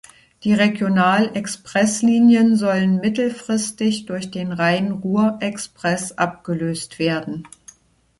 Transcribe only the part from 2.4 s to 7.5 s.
sollen mittelfristig durch den Rhein-Ruhr-Express abgelöst werden.